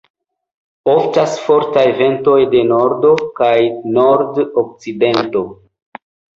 Oftas 0.93 1.35
fortaj 1.49 1.83
ventoj 1.99 2.39
de 2.55 2.65
nordo 2.73 3.13
kaj 3.43 3.53
nord-okcidento. 4.01 5.47